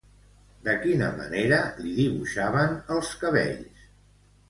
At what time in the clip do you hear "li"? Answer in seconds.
1.83-1.93